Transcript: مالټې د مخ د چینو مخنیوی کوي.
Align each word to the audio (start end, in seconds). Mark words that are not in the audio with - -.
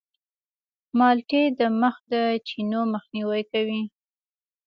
مالټې 0.97 1.43
د 1.59 1.61
مخ 1.79 1.95
د 2.11 2.13
چینو 2.47 2.81
مخنیوی 2.93 3.41
کوي. 3.51 3.81